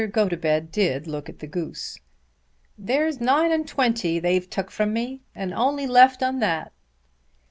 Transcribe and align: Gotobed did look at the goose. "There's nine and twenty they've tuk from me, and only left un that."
Gotobed 0.07 0.71
did 0.71 1.05
look 1.05 1.29
at 1.29 1.37
the 1.37 1.45
goose. 1.45 1.99
"There's 2.75 3.21
nine 3.21 3.51
and 3.51 3.67
twenty 3.67 4.17
they've 4.17 4.49
tuk 4.49 4.71
from 4.71 4.93
me, 4.93 5.21
and 5.35 5.53
only 5.53 5.85
left 5.85 6.23
un 6.23 6.39
that." 6.39 6.73